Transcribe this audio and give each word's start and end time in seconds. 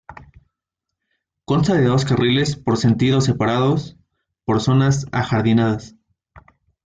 Consta 1.45 1.75
de 1.75 1.83
dos 1.85 2.05
carriles 2.05 2.55
por 2.55 2.77
sentido 2.77 3.21
separados 3.21 3.97
por 4.45 4.59
zonas 4.59 5.05
ajardinadas. 5.11 5.95